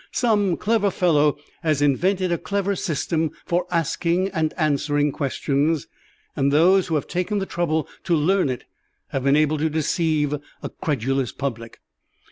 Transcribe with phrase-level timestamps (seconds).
[0.11, 5.85] "Some clever fellow has invented a clever system for asking and answering questions,
[6.35, 8.63] and those who have taken the trouble to learn it
[9.09, 10.33] have been able to deceive
[10.63, 11.81] a credulous public."